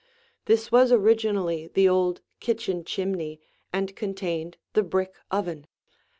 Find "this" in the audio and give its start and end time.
0.45-0.71